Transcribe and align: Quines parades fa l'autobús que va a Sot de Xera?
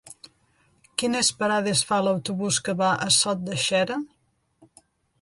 Quines 1.01 1.29
parades 1.43 1.85
fa 1.91 2.01
l'autobús 2.07 2.59
que 2.69 2.77
va 2.83 2.91
a 3.07 3.13
Sot 3.21 3.47
de 3.51 3.63
Xera? 3.69 4.03